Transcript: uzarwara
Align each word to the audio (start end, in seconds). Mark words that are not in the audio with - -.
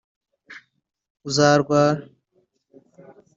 uzarwara 1.27 1.97